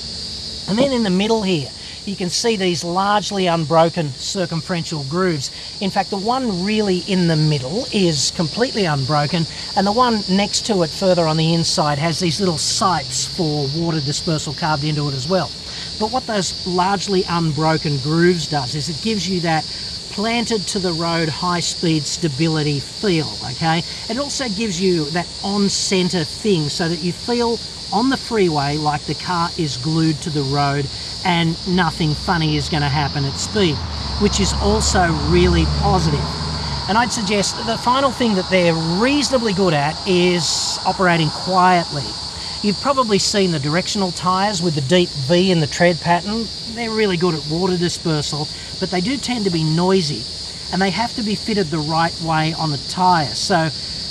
And 0.66 0.78
then 0.78 0.92
in 0.94 1.02
the 1.02 1.10
middle 1.10 1.42
here, 1.42 1.68
you 2.06 2.16
can 2.16 2.30
see 2.30 2.56
these 2.56 2.84
largely 2.84 3.46
unbroken 3.46 4.08
circumferential 4.10 5.04
grooves. 5.04 5.50
In 5.80 5.90
fact, 5.90 6.10
the 6.10 6.18
one 6.18 6.64
really 6.64 6.98
in 7.06 7.28
the 7.28 7.36
middle 7.36 7.86
is 7.92 8.30
completely 8.32 8.84
unbroken, 8.84 9.44
and 9.76 9.86
the 9.86 9.92
one 9.92 10.22
next 10.30 10.66
to 10.66 10.82
it 10.82 10.90
further 10.90 11.26
on 11.26 11.36
the 11.36 11.54
inside 11.54 11.98
has 11.98 12.18
these 12.18 12.40
little 12.40 12.58
sites 12.58 13.26
for 13.26 13.68
water 13.76 14.00
dispersal 14.00 14.54
carved 14.54 14.84
into 14.84 15.08
it 15.08 15.14
as 15.14 15.28
well. 15.28 15.50
But 15.98 16.12
what 16.12 16.26
those 16.26 16.66
largely 16.66 17.24
unbroken 17.28 17.98
grooves 17.98 18.46
does 18.46 18.74
is 18.74 18.88
it 18.88 19.02
gives 19.02 19.28
you 19.28 19.40
that 19.40 19.64
planted 20.10 20.60
to 20.66 20.78
the 20.78 20.92
road 20.92 21.28
high 21.28 21.60
speed 21.60 22.02
stability 22.02 22.80
feel, 22.80 23.30
okay? 23.52 23.82
It 24.08 24.18
also 24.18 24.48
gives 24.48 24.80
you 24.80 25.04
that 25.10 25.28
on 25.44 25.68
center 25.68 26.24
thing 26.24 26.68
so 26.68 26.88
that 26.88 26.98
you 26.98 27.12
feel 27.12 27.58
on 27.92 28.08
the 28.08 28.16
freeway 28.16 28.76
like 28.76 29.02
the 29.06 29.14
car 29.14 29.50
is 29.58 29.76
glued 29.76 30.16
to 30.22 30.30
the 30.30 30.42
road 30.42 30.86
and 31.24 31.56
nothing 31.68 32.14
funny 32.14 32.56
is 32.56 32.68
going 32.68 32.82
to 32.82 32.88
happen 32.88 33.24
at 33.24 33.34
speed, 33.34 33.76
which 34.20 34.40
is 34.40 34.52
also 34.54 35.12
really 35.28 35.64
positive. 35.80 36.24
And 36.88 36.98
I'd 36.98 37.12
suggest 37.12 37.56
the 37.66 37.78
final 37.78 38.10
thing 38.10 38.34
that 38.34 38.48
they're 38.50 38.74
reasonably 38.74 39.52
good 39.52 39.74
at 39.74 39.96
is 40.08 40.78
operating 40.84 41.28
quietly. 41.30 42.04
You've 42.62 42.80
probably 42.80 43.18
seen 43.18 43.52
the 43.52 43.58
directional 43.58 44.12
tyres 44.12 44.60
with 44.60 44.74
the 44.74 44.82
deep 44.82 45.08
V 45.08 45.50
in 45.50 45.60
the 45.60 45.66
tread 45.66 46.00
pattern. 46.00 46.46
They're 46.74 46.90
really 46.90 47.16
good 47.16 47.34
at 47.34 47.46
water 47.48 47.76
dispersal, 47.76 48.48
but 48.80 48.90
they 48.90 49.00
do 49.00 49.16
tend 49.16 49.44
to 49.44 49.50
be 49.50 49.64
noisy 49.64 50.24
and 50.72 50.80
they 50.80 50.90
have 50.90 51.14
to 51.16 51.22
be 51.22 51.34
fitted 51.34 51.66
the 51.66 51.78
right 51.78 52.18
way 52.22 52.52
on 52.54 52.70
the 52.70 52.78
tyre. 52.88 53.34
So 53.34 53.70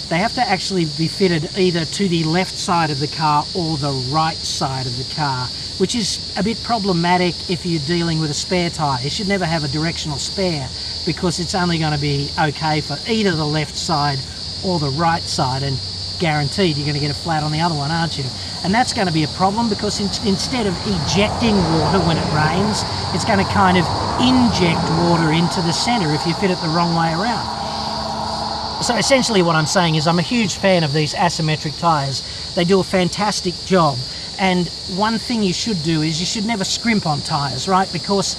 they 0.09 0.17
have 0.17 0.33
to 0.35 0.41
actually 0.41 0.85
be 0.97 1.07
fitted 1.07 1.49
either 1.57 1.85
to 1.85 2.07
the 2.07 2.23
left 2.23 2.57
side 2.57 2.89
of 2.89 2.99
the 2.99 3.07
car 3.07 3.45
or 3.55 3.77
the 3.77 3.91
right 4.11 4.37
side 4.37 4.85
of 4.85 4.97
the 4.97 5.15
car 5.15 5.47
which 5.79 5.95
is 5.95 6.19
a 6.37 6.43
bit 6.43 6.61
problematic 6.63 7.33
if 7.49 7.65
you're 7.65 7.81
dealing 7.87 8.19
with 8.19 8.29
a 8.29 8.33
spare 8.33 8.69
tyre. 8.69 8.99
You 9.01 9.09
should 9.09 9.29
never 9.29 9.45
have 9.45 9.63
a 9.63 9.69
directional 9.69 10.17
spare 10.17 10.67
because 11.05 11.39
it's 11.39 11.55
only 11.55 11.79
going 11.79 11.93
to 11.93 11.99
be 11.99 12.29
okay 12.37 12.81
for 12.81 12.97
either 13.07 13.31
the 13.31 13.45
left 13.45 13.77
side 13.77 14.19
or 14.63 14.77
the 14.77 14.89
right 14.89 15.23
side 15.23 15.63
and 15.63 15.79
guaranteed 16.19 16.75
you're 16.75 16.85
going 16.85 16.99
to 16.99 17.01
get 17.01 17.11
a 17.11 17.17
flat 17.17 17.43
on 17.43 17.53
the 17.53 17.61
other 17.61 17.75
one, 17.75 17.91
aren't 17.91 18.17
you? 18.17 18.25
And 18.65 18.73
that's 18.73 18.91
going 18.91 19.07
to 19.07 19.13
be 19.13 19.23
a 19.23 19.29
problem 19.29 19.69
because 19.69 20.01
in, 20.01 20.07
instead 20.27 20.67
of 20.67 20.75
ejecting 20.85 21.55
water 21.55 21.99
when 22.03 22.17
it 22.17 22.27
rains, 22.35 22.83
it's 23.15 23.23
going 23.23 23.39
to 23.39 23.49
kind 23.53 23.77
of 23.77 23.85
inject 24.19 24.83
water 25.07 25.31
into 25.31 25.61
the 25.61 25.71
centre 25.71 26.11
if 26.13 26.27
you 26.27 26.33
fit 26.35 26.51
it 26.51 26.59
the 26.59 26.67
wrong 26.67 26.93
way 26.93 27.13
around. 27.13 27.58
So 28.81 28.95
essentially 28.95 29.41
what 29.41 29.55
I'm 29.55 29.65
saying 29.65 29.95
is 29.95 30.07
I'm 30.07 30.19
a 30.19 30.23
huge 30.23 30.57
fan 30.57 30.83
of 30.83 30.93
these 30.93 31.13
asymmetric 31.13 31.77
tyres. 31.79 32.23
They 32.55 32.63
do 32.63 32.79
a 32.79 32.83
fantastic 32.83 33.53
job 33.65 33.97
and 34.39 34.69
one 34.95 35.17
thing 35.17 35.43
you 35.43 35.53
should 35.53 35.83
do 35.83 36.01
is 36.01 36.21
you 36.21 36.25
should 36.25 36.45
never 36.45 36.63
scrimp 36.63 37.05
on 37.05 37.19
tyres, 37.19 37.67
right? 37.67 37.91
Because 37.91 38.37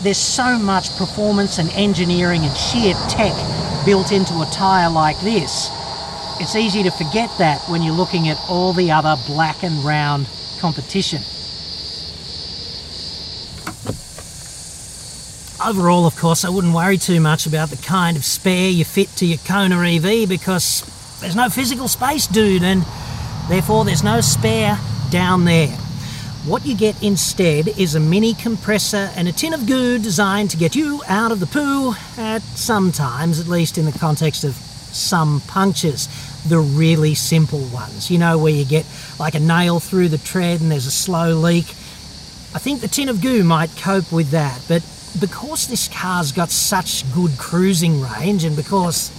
there's 0.00 0.16
so 0.16 0.56
much 0.56 0.96
performance 0.96 1.58
and 1.58 1.68
engineering 1.70 2.44
and 2.44 2.56
sheer 2.56 2.94
tech 3.08 3.34
built 3.84 4.12
into 4.12 4.34
a 4.40 4.46
tyre 4.52 4.88
like 4.88 5.18
this. 5.20 5.70
It's 6.38 6.54
easy 6.54 6.84
to 6.84 6.90
forget 6.90 7.30
that 7.38 7.60
when 7.68 7.82
you're 7.82 7.94
looking 7.94 8.28
at 8.28 8.38
all 8.48 8.72
the 8.72 8.92
other 8.92 9.20
black 9.26 9.64
and 9.64 9.84
round 9.84 10.28
competition. 10.60 11.22
Overall, 15.70 16.04
of 16.04 16.16
course, 16.16 16.44
I 16.44 16.48
wouldn't 16.48 16.74
worry 16.74 16.98
too 16.98 17.20
much 17.20 17.46
about 17.46 17.68
the 17.68 17.76
kind 17.76 18.16
of 18.16 18.24
spare 18.24 18.68
you 18.68 18.84
fit 18.84 19.06
to 19.18 19.24
your 19.24 19.38
Kona 19.38 19.78
EV 19.78 20.28
because 20.28 20.82
there's 21.20 21.36
no 21.36 21.48
physical 21.48 21.86
space, 21.86 22.26
dude, 22.26 22.64
and 22.64 22.84
therefore 23.48 23.84
there's 23.84 24.02
no 24.02 24.20
spare 24.20 24.76
down 25.10 25.44
there. 25.44 25.68
What 26.44 26.66
you 26.66 26.76
get 26.76 27.00
instead 27.04 27.68
is 27.68 27.94
a 27.94 28.00
mini 28.00 28.34
compressor 28.34 29.12
and 29.14 29.28
a 29.28 29.32
tin 29.32 29.54
of 29.54 29.68
goo 29.68 30.00
designed 30.00 30.50
to 30.50 30.56
get 30.56 30.74
you 30.74 31.04
out 31.06 31.30
of 31.30 31.38
the 31.38 31.46
poo 31.46 31.94
at 32.18 32.42
some 32.42 32.90
times, 32.90 33.38
at 33.38 33.46
least 33.46 33.78
in 33.78 33.84
the 33.84 33.96
context 33.96 34.42
of 34.42 34.54
some 34.56 35.40
punctures. 35.46 36.08
The 36.48 36.58
really 36.58 37.14
simple 37.14 37.60
ones, 37.66 38.10
you 38.10 38.18
know, 38.18 38.38
where 38.38 38.52
you 38.52 38.64
get 38.64 38.86
like 39.20 39.36
a 39.36 39.40
nail 39.40 39.78
through 39.78 40.08
the 40.08 40.18
tread 40.18 40.60
and 40.62 40.68
there's 40.68 40.86
a 40.86 40.90
slow 40.90 41.32
leak. 41.34 41.66
I 42.56 42.58
think 42.58 42.80
the 42.80 42.88
tin 42.88 43.08
of 43.08 43.22
goo 43.22 43.44
might 43.44 43.70
cope 43.76 44.10
with 44.10 44.30
that, 44.30 44.60
but 44.66 44.82
because 45.18 45.66
this 45.66 45.88
car's 45.88 46.32
got 46.32 46.50
such 46.50 47.10
good 47.12 47.32
cruising 47.38 48.00
range 48.00 48.44
and 48.44 48.54
because 48.54 49.10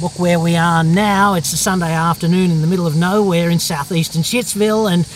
look 0.00 0.18
where 0.18 0.38
we 0.38 0.56
are 0.56 0.82
now. 0.82 1.34
It's 1.34 1.52
a 1.52 1.56
Sunday 1.56 1.92
afternoon 1.92 2.50
in 2.50 2.60
the 2.60 2.66
middle 2.66 2.86
of 2.86 2.96
nowhere 2.96 3.50
in 3.50 3.58
southeastern 3.58 4.22
Shitsville, 4.22 4.92
and 4.92 5.06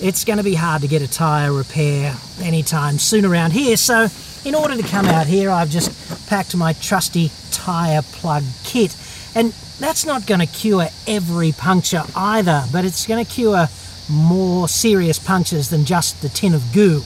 it's 0.00 0.24
going 0.24 0.38
to 0.38 0.44
be 0.44 0.54
hard 0.54 0.82
to 0.82 0.88
get 0.88 1.02
a 1.02 1.10
tyre 1.10 1.52
repair 1.52 2.14
anytime 2.40 2.98
soon 2.98 3.24
around 3.24 3.52
here. 3.52 3.76
So, 3.76 4.08
in 4.44 4.54
order 4.54 4.76
to 4.76 4.82
come 4.82 5.06
out 5.06 5.26
here, 5.26 5.50
I've 5.50 5.70
just 5.70 6.28
packed 6.28 6.56
my 6.56 6.72
trusty 6.72 7.30
tyre 7.50 8.02
plug 8.02 8.42
kit. 8.64 8.96
And 9.34 9.52
that's 9.78 10.04
not 10.04 10.26
going 10.26 10.40
to 10.40 10.46
cure 10.46 10.88
every 11.06 11.52
puncture 11.52 12.02
either, 12.16 12.64
but 12.72 12.84
it's 12.84 13.06
going 13.06 13.24
to 13.24 13.30
cure 13.30 13.68
more 14.10 14.68
serious 14.68 15.18
punctures 15.18 15.70
than 15.70 15.84
just 15.84 16.20
the 16.22 16.28
tin 16.28 16.54
of 16.54 16.72
goo. 16.72 17.02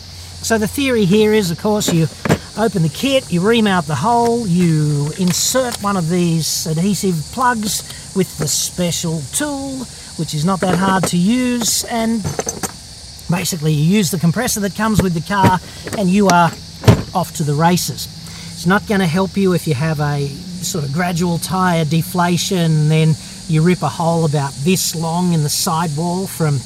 So, 0.47 0.59
the 0.59 0.69
theory 0.69 1.07
here 1.07 1.33
is, 1.33 1.51
of 1.51 1.59
course, 1.59 1.93
you 1.93 2.07
Open 2.59 2.83
the 2.83 2.89
kit, 2.89 3.31
you 3.31 3.47
ream 3.47 3.67
out 3.67 3.85
the 3.85 3.95
hole, 3.95 4.47
you 4.47 5.13
insert 5.19 5.77
one 5.83 5.95
of 5.95 6.09
these 6.09 6.67
adhesive 6.67 7.17
plugs 7.33 7.83
with 8.17 8.39
the 8.39 8.49
special 8.49 9.21
tool, 9.35 9.85
which 10.17 10.33
is 10.33 10.43
not 10.43 10.61
that 10.61 10.75
hard 10.75 11.05
to 11.09 11.19
use, 11.19 11.85
and 11.85 12.23
basically 13.29 13.75
you 13.75 13.85
use 13.85 14.11
the 14.11 14.19
compressor 14.19 14.61
that 14.61 14.75
comes 14.75 15.03
with 15.03 15.13
the 15.13 15.21
car 15.21 15.61
and 15.99 16.09
you 16.09 16.29
are 16.29 16.51
off 17.15 17.35
to 17.35 17.43
the 17.43 17.53
races. 17.53 18.07
It's 18.55 18.67
not 18.67 18.87
going 18.87 19.01
to 19.01 19.07
help 19.07 19.37
you 19.37 19.53
if 19.53 19.69
you 19.69 19.75
have 19.75 20.01
a 20.01 20.27
sort 20.27 20.85
of 20.85 20.95
gradual 20.95 21.37
tyre 21.37 21.85
deflation, 21.85 22.89
then 22.89 23.13
you 23.49 23.61
rip 23.61 23.83
a 23.83 23.89
hole 23.89 24.25
about 24.25 24.53
this 24.65 24.95
long 24.95 25.35
in 25.35 25.43
the 25.43 25.51
sidewall 25.51 26.27
from 26.27 26.59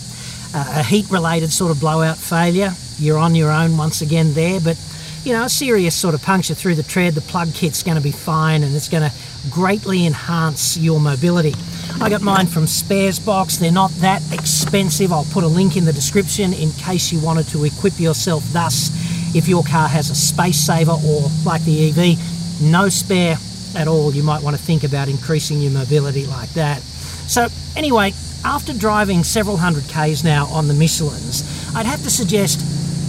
uh, 0.54 0.78
a 0.78 0.84
heat 0.84 1.10
related 1.10 1.50
sort 1.50 1.72
of 1.72 1.80
blowout 1.80 2.16
failure. 2.16 2.70
You're 3.00 3.18
on 3.18 3.34
your 3.34 3.50
own 3.50 3.76
once 3.76 4.02
again 4.02 4.34
there, 4.34 4.60
but 4.60 4.78
you 5.24 5.32
know, 5.32 5.44
a 5.44 5.48
serious 5.48 5.94
sort 5.94 6.14
of 6.14 6.22
puncture 6.22 6.54
through 6.54 6.74
the 6.74 6.82
tread, 6.82 7.14
the 7.14 7.20
plug 7.20 7.52
kit's 7.54 7.82
going 7.82 7.96
to 7.96 8.02
be 8.02 8.12
fine 8.12 8.62
and 8.62 8.74
it's 8.74 8.88
going 8.88 9.08
to 9.08 9.16
greatly 9.50 10.06
enhance 10.06 10.76
your 10.76 11.00
mobility. 11.00 11.54
I 12.00 12.08
got 12.08 12.22
mine 12.22 12.46
from 12.46 12.66
Spares 12.66 13.18
Box. 13.18 13.56
They're 13.56 13.72
not 13.72 13.90
that 13.96 14.22
expensive. 14.32 15.12
I'll 15.12 15.24
put 15.24 15.44
a 15.44 15.48
link 15.48 15.76
in 15.76 15.84
the 15.84 15.92
description 15.92 16.52
in 16.52 16.72
case 16.72 17.12
you 17.12 17.20
wanted 17.20 17.48
to 17.48 17.64
equip 17.64 17.98
yourself 17.98 18.44
thus 18.52 18.90
if 19.34 19.46
your 19.46 19.62
car 19.62 19.88
has 19.88 20.10
a 20.10 20.14
space 20.14 20.58
saver 20.58 20.92
or 20.92 21.28
like 21.44 21.62
the 21.64 21.90
EV, 21.90 22.62
no 22.62 22.88
spare 22.88 23.36
at 23.76 23.88
all. 23.88 24.12
You 24.12 24.22
might 24.22 24.42
want 24.42 24.56
to 24.56 24.62
think 24.62 24.84
about 24.84 25.08
increasing 25.08 25.60
your 25.60 25.72
mobility 25.72 26.26
like 26.26 26.50
that. 26.50 26.80
So 26.80 27.48
anyway, 27.76 28.12
after 28.44 28.72
driving 28.72 29.22
several 29.22 29.58
hundred 29.58 29.84
Ks 29.84 30.24
now 30.24 30.46
on 30.46 30.66
the 30.66 30.74
Michelins, 30.74 31.74
I'd 31.74 31.86
have 31.86 32.02
to 32.02 32.10
suggest 32.10 32.60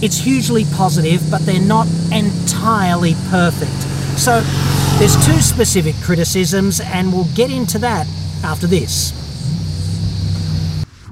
it's 0.02 0.18
hugely 0.18 0.64
positive, 0.74 1.22
but 1.30 1.40
they're 1.42 1.60
not 1.60 1.86
entirely 2.10 3.14
perfect. 3.30 3.70
So 4.18 4.40
there's 4.98 5.14
two 5.24 5.40
specific 5.40 5.94
criticisms, 6.02 6.80
and 6.80 7.12
we'll 7.12 7.32
get 7.34 7.50
into 7.50 7.78
that 7.78 8.06
after 8.44 8.66
this. 8.66 9.12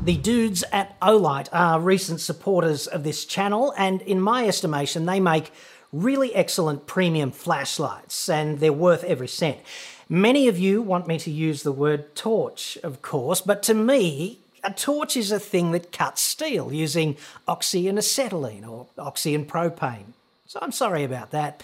The 0.03 0.17
dudes 0.17 0.65
at 0.73 0.99
Olight 1.01 1.49
are 1.53 1.79
recent 1.79 2.21
supporters 2.21 2.87
of 2.87 3.05
this 3.05 3.25
channel, 3.25 3.73
and 3.79 4.03
in 4.03 4.21
my 4.21 4.47
estimation, 4.49 5.07
they 5.07 5.21
make 5.21 5.53
really 5.93 6.35
excellent 6.35 6.87
premium 6.87 7.31
flashlights, 7.31 8.29
and 8.29 8.59
they're 8.59 8.73
worth 8.73 9.05
every 9.05 9.29
cent. 9.29 9.59
Many 10.09 10.49
of 10.49 10.59
you 10.59 10.83
want 10.83 11.07
me 11.07 11.19
to 11.19 11.31
use 11.31 11.63
the 11.63 11.71
word 11.71 12.17
torch, 12.17 12.77
of 12.83 13.03
course, 13.03 13.41
but 13.41 13.63
to 13.65 13.75
me, 13.75 14.41
a 14.62 14.73
torch 14.73 15.17
is 15.17 15.33
a 15.33 15.38
thing 15.38 15.73
that 15.73 15.93
cuts 15.93 16.23
steel 16.23 16.73
using 16.73 17.17
oxy 17.47 17.88
and 17.88 17.99
acetylene 17.99 18.64
or 18.64 18.87
oxy 18.99 19.35
and 19.35 19.49
propane. 19.49 20.12
So 20.47 20.59
I'm 20.62 20.73
sorry 20.73 21.05
about 21.05 21.31
that. 21.31 21.62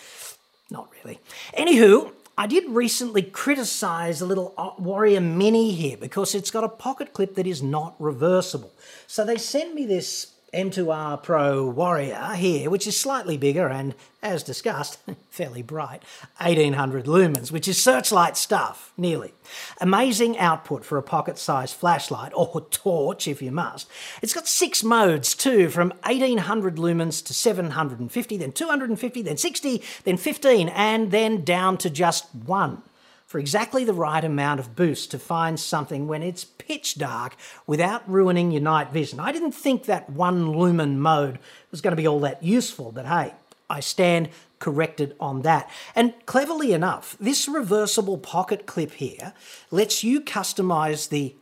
Not 0.70 0.88
really. 1.02 1.18
Anywho, 1.56 2.12
I 2.38 2.46
did 2.46 2.68
recently 2.68 3.22
criticize 3.22 4.20
a 4.20 4.26
little 4.26 4.52
uh, 4.58 4.70
Warrior 4.78 5.20
Mini 5.20 5.72
here 5.72 5.96
because 5.96 6.34
it's 6.34 6.50
got 6.50 6.64
a 6.64 6.68
pocket 6.68 7.12
clip 7.12 7.34
that 7.36 7.46
is 7.46 7.62
not 7.62 7.94
reversible. 7.98 8.72
So 9.06 9.24
they 9.24 9.38
sent 9.38 9.74
me 9.74 9.86
this 9.86 10.32
M2R 10.56 11.22
Pro 11.22 11.66
Warrior 11.66 12.32
here, 12.34 12.70
which 12.70 12.86
is 12.86 12.98
slightly 12.98 13.36
bigger 13.36 13.68
and, 13.68 13.94
as 14.22 14.42
discussed, 14.42 14.98
fairly 15.30 15.60
bright, 15.60 16.02
1800 16.38 17.04
lumens, 17.04 17.52
which 17.52 17.68
is 17.68 17.82
searchlight 17.82 18.38
stuff, 18.38 18.90
nearly. 18.96 19.34
Amazing 19.82 20.38
output 20.38 20.82
for 20.82 20.96
a 20.96 21.02
pocket-sized 21.02 21.76
flashlight, 21.76 22.32
or 22.34 22.62
torch 22.70 23.28
if 23.28 23.42
you 23.42 23.52
must. 23.52 23.86
It's 24.22 24.32
got 24.32 24.48
six 24.48 24.82
modes 24.82 25.34
too, 25.34 25.68
from 25.68 25.90
1800 26.04 26.76
lumens 26.76 27.22
to 27.26 27.34
750, 27.34 28.36
then 28.38 28.52
250, 28.52 29.22
then 29.22 29.36
60, 29.36 29.82
then 30.04 30.16
15, 30.16 30.70
and 30.70 31.10
then 31.10 31.44
down 31.44 31.76
to 31.76 31.90
just 31.90 32.34
one 32.34 32.80
for 33.26 33.38
exactly 33.38 33.84
the 33.84 33.92
right 33.92 34.24
amount 34.24 34.60
of 34.60 34.76
boost 34.76 35.10
to 35.10 35.18
find 35.18 35.58
something 35.58 36.06
when 36.06 36.22
it's 36.22 36.44
pitch 36.44 36.96
dark 36.96 37.36
without 37.66 38.08
ruining 38.08 38.52
your 38.52 38.62
night 38.62 38.92
vision. 38.92 39.20
I 39.20 39.32
didn't 39.32 39.52
think 39.52 39.84
that 39.84 40.08
one 40.08 40.52
lumen 40.52 41.00
mode 41.00 41.38
was 41.70 41.80
going 41.80 41.92
to 41.92 42.00
be 42.00 42.06
all 42.06 42.20
that 42.20 42.42
useful, 42.42 42.92
but 42.92 43.06
hey, 43.06 43.34
I 43.68 43.80
stand 43.80 44.28
corrected 44.58 45.14
on 45.18 45.42
that. 45.42 45.68
And 45.94 46.14
cleverly 46.24 46.72
enough, 46.72 47.16
this 47.18 47.48
reversible 47.48 48.16
pocket 48.16 48.64
clip 48.64 48.92
here 48.92 49.32
lets 49.70 50.04
you 50.04 50.20
customize 50.20 51.08
the 51.08 51.34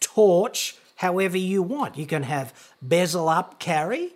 torch 0.00 0.76
however 0.96 1.38
you 1.38 1.62
want. 1.62 1.96
You 1.96 2.06
can 2.06 2.24
have 2.24 2.52
bezel 2.82 3.28
up 3.28 3.60
carry 3.60 4.14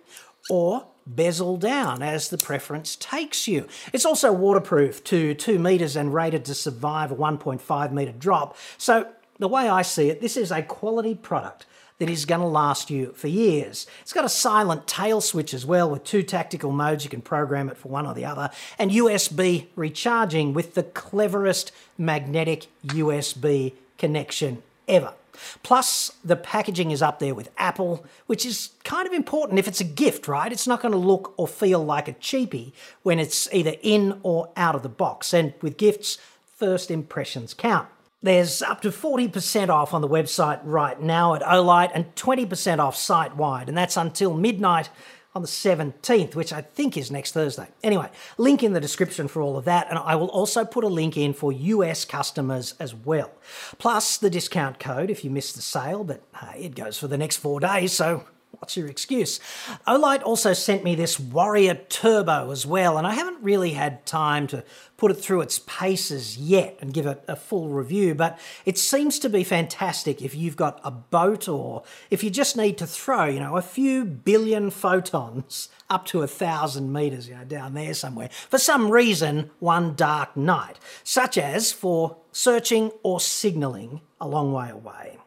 or 0.49 0.85
bezel 1.05 1.57
down 1.57 2.01
as 2.01 2.29
the 2.29 2.37
preference 2.37 2.95
takes 2.95 3.47
you. 3.47 3.67
It's 3.91 4.05
also 4.05 4.31
waterproof 4.31 5.03
to 5.05 5.33
2 5.33 5.59
metres 5.59 5.95
and 5.95 6.13
rated 6.13 6.45
to 6.45 6.55
survive 6.55 7.11
a 7.11 7.15
1.5 7.15 7.91
metre 7.91 8.11
drop. 8.13 8.57
So 8.77 9.07
the 9.39 9.47
way 9.47 9.67
I 9.67 9.81
see 9.81 10.09
it, 10.09 10.21
this 10.21 10.37
is 10.37 10.51
a 10.51 10.61
quality 10.61 11.15
product 11.15 11.65
that 11.99 12.09
is 12.09 12.25
going 12.25 12.41
to 12.41 12.47
last 12.47 12.89
you 12.89 13.13
for 13.13 13.27
years. 13.27 13.87
It's 14.01 14.13
got 14.13 14.25
a 14.25 14.29
silent 14.29 14.87
tail 14.87 15.21
switch 15.21 15.53
as 15.53 15.65
well 15.65 15.89
with 15.89 16.03
two 16.03 16.23
tactical 16.23 16.71
modes. 16.71 17.03
You 17.03 17.09
can 17.09 17.21
program 17.21 17.69
it 17.69 17.77
for 17.77 17.89
one 17.89 18.05
or 18.05 18.13
the 18.13 18.25
other. 18.25 18.49
And 18.79 18.91
USB 18.91 19.67
recharging 19.75 20.53
with 20.53 20.73
the 20.73 20.83
cleverest 20.83 21.71
magnetic 21.97 22.67
USB 22.85 23.73
connection 23.97 24.63
ever. 24.87 25.13
Plus, 25.63 26.11
the 26.23 26.35
packaging 26.35 26.91
is 26.91 27.01
up 27.01 27.19
there 27.19 27.35
with 27.35 27.49
Apple, 27.57 28.05
which 28.27 28.45
is 28.45 28.71
kind 28.83 29.07
of 29.07 29.13
important 29.13 29.59
if 29.59 29.67
it's 29.67 29.81
a 29.81 29.85
gift, 29.85 30.27
right? 30.27 30.51
It's 30.51 30.67
not 30.67 30.81
going 30.81 30.91
to 30.91 30.97
look 30.97 31.33
or 31.37 31.47
feel 31.47 31.83
like 31.83 32.07
a 32.07 32.13
cheapie 32.13 32.71
when 33.01 33.19
it's 33.19 33.51
either 33.53 33.75
in 33.81 34.19
or 34.23 34.49
out 34.55 34.75
of 34.75 34.83
the 34.83 34.89
box. 34.89 35.33
And 35.33 35.53
with 35.61 35.77
gifts, 35.77 36.17
first 36.55 36.91
impressions 36.91 37.53
count. 37.53 37.87
There's 38.21 38.61
up 38.61 38.81
to 38.81 38.89
40% 38.89 39.67
off 39.67 39.93
on 39.93 40.01
the 40.01 40.07
website 40.07 40.61
right 40.63 40.99
now 41.01 41.33
at 41.33 41.41
Olight 41.41 41.91
and 41.93 42.15
20% 42.15 42.79
off 42.79 42.95
site 42.95 43.35
wide, 43.35 43.67
and 43.67 43.77
that's 43.77 43.97
until 43.97 44.33
midnight 44.33 44.89
on 45.35 45.41
the 45.41 45.47
17th, 45.47 46.35
which 46.35 46.53
I 46.53 46.61
think 46.61 46.95
is 46.95 47.09
next 47.09 47.31
Thursday. 47.31 47.67
Anyway, 47.83 48.09
link 48.37 48.61
in 48.61 48.73
the 48.73 48.79
description 48.79 49.27
for 49.27 49.41
all 49.41 49.57
of 49.57 49.65
that, 49.65 49.89
and 49.89 49.97
I 49.97 50.15
will 50.15 50.27
also 50.27 50.63
put 50.63 50.83
a 50.83 50.87
link 50.87 51.17
in 51.17 51.33
for 51.33 51.51
US 51.51 52.05
customers 52.05 52.75
as 52.79 52.93
well. 52.93 53.31
Plus 53.79 54.17
the 54.17 54.29
discount 54.29 54.79
code 54.79 55.09
if 55.09 55.23
you 55.23 55.31
miss 55.31 55.51
the 55.53 55.61
sale, 55.61 56.03
but 56.03 56.21
hey, 56.39 56.65
it 56.65 56.75
goes 56.75 56.97
for 56.97 57.07
the 57.07 57.17
next 57.17 57.37
four 57.37 57.59
days, 57.59 57.93
so 57.93 58.25
What's 58.59 58.77
your 58.77 58.87
excuse? 58.87 59.39
Olight 59.87 60.23
also 60.23 60.53
sent 60.53 60.83
me 60.83 60.95
this 60.95 61.19
Warrior 61.19 61.75
Turbo 61.89 62.51
as 62.51 62.65
well, 62.65 62.97
and 62.97 63.05
I 63.05 63.13
haven't 63.13 63.43
really 63.43 63.71
had 63.71 64.05
time 64.05 64.47
to 64.47 64.63
put 64.95 65.11
it 65.11 65.15
through 65.15 65.41
its 65.41 65.59
paces 65.59 66.37
yet 66.37 66.77
and 66.79 66.93
give 66.93 67.05
it 67.05 67.21
a 67.27 67.35
full 67.35 67.67
review, 67.67 68.15
but 68.15 68.39
it 68.65 68.77
seems 68.77 69.19
to 69.19 69.29
be 69.29 69.43
fantastic 69.43 70.21
if 70.21 70.33
you've 70.33 70.55
got 70.55 70.79
a 70.83 70.91
boat 70.91 71.49
or 71.49 71.83
if 72.09 72.23
you 72.23 72.29
just 72.29 72.55
need 72.55 72.77
to 72.77 72.87
throw, 72.87 73.25
you 73.25 73.39
know, 73.39 73.57
a 73.57 73.61
few 73.61 74.05
billion 74.05 74.69
photons 74.69 75.67
up 75.89 76.05
to 76.05 76.21
a 76.21 76.27
thousand 76.27 76.93
meters, 76.93 77.27
you 77.27 77.35
know, 77.35 77.43
down 77.43 77.73
there 77.73 77.93
somewhere, 77.93 78.29
for 78.49 78.57
some 78.57 78.89
reason 78.89 79.49
one 79.59 79.93
dark 79.95 80.37
night, 80.37 80.79
such 81.03 81.37
as 81.37 81.71
for 81.71 82.17
searching 82.31 82.91
or 83.01 83.19
signaling 83.19 83.99
a 84.21 84.27
long 84.27 84.53
way 84.53 84.69
away. 84.69 85.17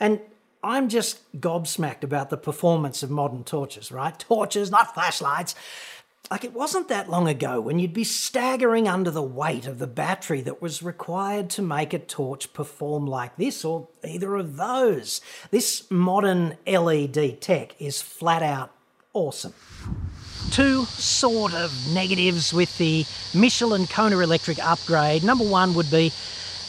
And 0.00 0.20
I'm 0.66 0.88
just 0.88 1.40
gobsmacked 1.40 2.02
about 2.02 2.28
the 2.28 2.36
performance 2.36 3.04
of 3.04 3.10
modern 3.10 3.44
torches, 3.44 3.92
right? 3.92 4.18
Torches, 4.18 4.68
not 4.68 4.94
flashlights. 4.94 5.54
Like 6.28 6.42
it 6.42 6.52
wasn't 6.52 6.88
that 6.88 7.08
long 7.08 7.28
ago 7.28 7.60
when 7.60 7.78
you'd 7.78 7.92
be 7.92 8.02
staggering 8.02 8.88
under 8.88 9.12
the 9.12 9.22
weight 9.22 9.68
of 9.68 9.78
the 9.78 9.86
battery 9.86 10.40
that 10.40 10.60
was 10.60 10.82
required 10.82 11.50
to 11.50 11.62
make 11.62 11.92
a 11.92 12.00
torch 12.00 12.52
perform 12.52 13.06
like 13.06 13.36
this 13.36 13.64
or 13.64 13.86
either 14.04 14.34
of 14.34 14.56
those. 14.56 15.20
This 15.52 15.88
modern 15.88 16.56
LED 16.66 17.40
tech 17.40 17.80
is 17.80 18.02
flat 18.02 18.42
out 18.42 18.72
awesome. 19.12 19.54
Two 20.50 20.84
sort 20.86 21.54
of 21.54 21.72
negatives 21.94 22.52
with 22.52 22.76
the 22.78 23.04
Michelin 23.32 23.86
Kona 23.86 24.18
Electric 24.18 24.58
upgrade. 24.58 25.22
Number 25.22 25.44
one 25.44 25.74
would 25.74 25.92
be 25.92 26.12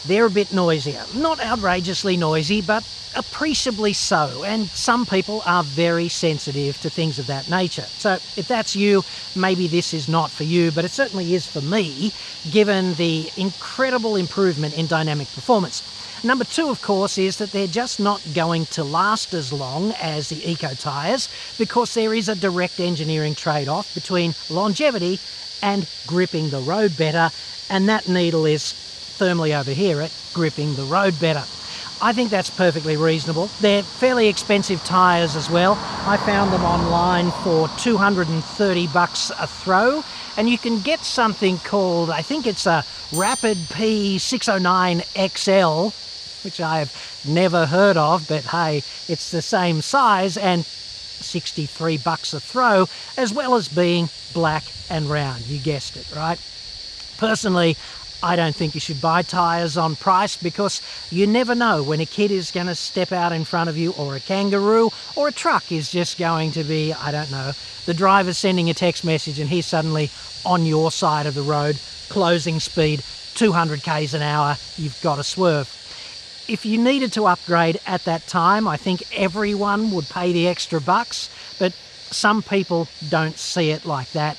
they're 0.08 0.26
a 0.26 0.32
bit 0.32 0.52
noisier. 0.52 1.06
Not 1.14 1.44
outrageously 1.44 2.18
noisy, 2.18 2.62
but 2.62 2.84
appreciably 3.16 3.94
so, 3.94 4.44
and 4.44 4.70
some 4.76 5.06
people 5.06 5.42
are 5.46 5.64
very 5.64 6.08
sensitive 6.08 6.80
to 6.80 6.90
things 6.90 7.18
of 7.18 7.26
that 7.28 7.50
nature. 7.50 7.88
So 7.98 8.20
if 8.36 8.48
that's 8.48 8.76
you, 8.76 9.04
maybe 9.34 9.68
this 9.68 9.94
is 9.94 10.08
not 10.08 10.32
for 10.32 10.44
you, 10.44 10.72
but 10.72 10.86
it 10.86 10.92
certainly 10.92 11.34
is 11.34 11.48
for 11.48 11.62
me, 11.62 12.12
given 12.50 12.94
the 12.94 13.32
incredible 13.36 14.16
improvement 14.16 14.76
in 14.76 14.88
dynamic 14.88 15.32
performance. 15.32 15.82
Number 16.24 16.46
two, 16.46 16.70
of 16.70 16.82
course, 16.82 17.18
is 17.18 17.38
that 17.38 17.52
they're 17.52 17.68
just 17.68 18.00
not 18.00 18.34
going 18.34 18.68
to 18.68 18.84
last 18.84 19.34
as 19.34 19.52
long 19.52 19.94
as 19.94 20.30
the 20.30 20.50
Eco 20.50 20.76
tyres 20.76 21.28
because 21.58 21.94
there 21.94 22.14
is 22.14 22.30
a 22.30 22.36
direct 22.36 22.80
engineering 22.80 23.36
trade 23.36 23.68
off 23.68 23.92
between 23.94 24.36
longevity 24.50 25.20
and 25.62 25.88
gripping 26.06 26.50
the 26.52 26.62
road 26.62 26.96
better, 26.96 27.32
and 27.70 27.90
that 27.90 28.08
needle 28.08 28.46
is 28.46 28.76
firmly 29.18 29.54
over 29.54 29.72
here 29.72 30.00
at 30.02 30.14
gripping 30.34 30.76
the 30.76 30.84
road 30.84 31.20
better. 31.20 31.44
I 32.00 32.14
think 32.14 32.30
that's 32.30 32.52
perfectly 32.52 32.96
reasonable. 32.96 33.48
They're 33.60 33.82
fairly 33.82 34.28
expensive 34.28 34.84
tyres 34.84 35.36
as 35.36 35.50
well. 35.50 35.74
I 36.06 36.18
found 36.18 36.54
them 36.54 36.64
online 36.64 37.32
for 37.44 37.68
230 37.80 38.88
bucks 38.88 39.32
a 39.32 39.48
throw, 39.48 40.04
and 40.38 40.48
you 40.48 40.60
can 40.60 40.80
get 40.82 41.00
something 41.00 41.58
called, 41.58 42.12
I 42.12 42.22
think 42.22 42.46
it's 42.46 42.68
a 42.68 42.86
Rapid 43.16 43.58
P609 43.58 45.02
XL, 45.36 45.90
which 46.46 46.62
I've 46.62 47.24
never 47.28 47.66
heard 47.66 47.98
of, 47.98 48.28
but 48.28 48.44
hey, 48.44 48.84
it's 49.08 49.32
the 49.32 49.42
same 49.42 49.82
size 49.82 50.38
and 50.38 50.64
63 50.64 51.98
bucks 51.98 52.34
a 52.34 52.40
throw, 52.40 52.88
as 53.18 53.34
well 53.34 53.56
as 53.56 53.68
being 53.68 54.10
black 54.34 54.64
and 54.92 55.10
round. 55.10 55.48
You 55.48 55.58
guessed 55.58 55.98
it, 55.98 56.06
right? 56.16 56.40
Personally, 57.18 57.76
I 58.24 58.36
don't 58.36 58.56
think 58.56 58.74
you 58.74 58.80
should 58.80 59.00
buy 59.00 59.22
tyres 59.22 59.78
on 59.78 59.96
price 59.96 60.38
because 60.38 60.82
you 61.12 61.28
never 61.28 61.54
know 61.54 61.84
when 61.84 62.00
a 62.00 62.06
kid 62.06 62.32
is 62.32 62.50
going 62.50 62.66
to 62.66 62.74
step 62.76 63.12
out 63.12 63.32
in 63.32 63.44
front 63.44 63.70
of 63.70 63.78
you 63.78 63.92
or 63.92 64.16
a 64.16 64.20
kangaroo 64.20 64.90
or 65.16 65.28
a 65.28 65.32
truck 65.32 65.72
is 65.72 65.92
just 65.92 66.18
going 66.18 66.52
to 66.54 66.64
be, 66.64 66.94
I 66.94 67.12
don't 67.12 67.30
know, 67.30 67.52
the 67.86 67.94
driver 67.94 68.34
sending 68.34 68.70
a 68.70 68.74
text 68.74 69.06
message 69.06 69.40
and 69.40 69.50
he's 69.50 69.68
suddenly 69.68 70.10
on 70.46 70.66
your 70.66 70.92
side 70.92 71.28
of 71.28 71.36
the 71.36 71.44
road, 71.44 71.78
closing 72.10 72.60
speed 72.60 73.04
200 73.36 73.84
k's 73.84 74.16
an 74.16 74.24
hour, 74.24 74.58
you've 74.78 75.00
got 75.04 75.18
to 75.18 75.24
swerve. 75.24 75.68
If 76.48 76.66
you 76.66 76.80
needed 76.80 77.14
to 77.14 77.28
upgrade 77.28 77.80
at 77.86 78.04
that 78.06 78.26
time, 78.26 78.68
I 78.68 78.78
think 78.78 79.04
everyone 79.16 79.92
would 79.92 80.10
pay 80.10 80.34
the 80.34 80.48
extra 80.48 80.82
bucks, 80.82 81.30
but 81.60 81.74
some 82.10 82.42
people 82.42 82.88
don't 83.10 83.38
see 83.38 83.70
it 83.70 83.86
like 83.86 84.12
that 84.14 84.38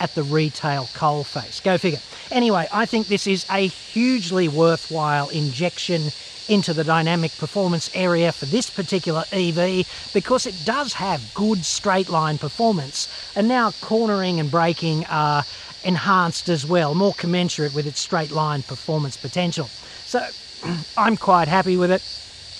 at 0.00 0.14
the 0.14 0.22
retail 0.22 0.84
coalface. 0.94 1.62
Go 1.62 1.78
figure. 1.78 2.00
Anyway, 2.30 2.66
I 2.72 2.86
think 2.86 3.06
this 3.06 3.26
is 3.26 3.46
a 3.50 3.66
hugely 3.66 4.48
worthwhile 4.48 5.28
injection 5.28 6.10
into 6.48 6.72
the 6.72 6.84
dynamic 6.84 7.36
performance 7.38 7.90
area 7.94 8.30
for 8.30 8.46
this 8.46 8.70
particular 8.70 9.24
EV 9.32 9.86
because 10.14 10.46
it 10.46 10.54
does 10.64 10.92
have 10.92 11.34
good 11.34 11.64
straight 11.64 12.08
line 12.08 12.38
performance 12.38 13.08
and 13.34 13.48
now 13.48 13.72
cornering 13.80 14.38
and 14.38 14.50
braking 14.50 15.04
are 15.06 15.44
enhanced 15.84 16.48
as 16.48 16.66
well, 16.66 16.94
more 16.94 17.14
commensurate 17.14 17.74
with 17.74 17.86
its 17.86 18.00
straight 18.00 18.30
line 18.30 18.62
performance 18.62 19.16
potential. 19.16 19.66
So 20.04 20.26
I'm 20.96 21.16
quite 21.16 21.48
happy 21.48 21.76
with 21.76 21.90
it. 21.90 22.02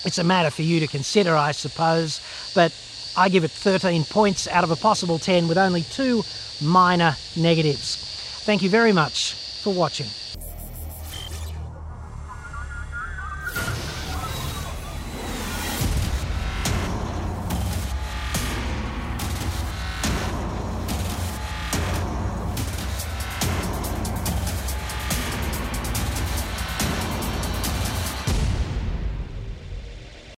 It's 0.05 0.17
a 0.17 0.23
matter 0.23 0.49
for 0.49 0.61
you 0.61 0.79
to 0.79 0.87
consider, 0.87 1.35
I 1.35 1.51
suppose, 1.51 2.21
but 2.53 2.73
I 3.17 3.29
give 3.29 3.43
it 3.43 3.51
13 3.51 4.03
points 4.05 4.47
out 4.47 4.63
of 4.63 4.71
a 4.71 4.75
possible 4.75 5.17
10 5.17 5.47
with 5.47 5.57
only 5.57 5.81
two 5.81 6.23
minor 6.61 7.15
negatives. 7.35 7.95
Thank 8.45 8.61
you 8.61 8.69
very 8.69 8.93
much 8.93 9.33
for 9.33 9.73
watching. 9.73 10.07